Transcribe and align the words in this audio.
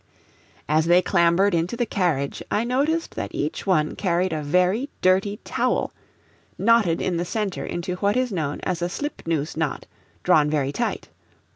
As 0.67 0.85
they 0.85 1.03
clambered 1.03 1.53
into 1.53 1.77
the 1.77 1.85
carriage 1.85 2.41
I 2.49 2.63
noticed 2.63 3.13
that 3.13 3.35
each 3.35 3.67
one 3.67 3.95
carried 3.95 4.33
a 4.33 4.41
very 4.41 4.89
dirty 5.03 5.37
towel, 5.43 5.91
knotted 6.57 6.99
in 7.03 7.17
the 7.17 7.23
center 7.23 7.63
into 7.63 7.97
what 7.97 8.17
is 8.17 8.31
known 8.31 8.61
as 8.63 8.81
a 8.81 8.89
slip 8.89 9.21
noose 9.27 9.55
knot, 9.55 9.85
drawn 10.23 10.49
very 10.49 10.71
tight. 10.71 11.09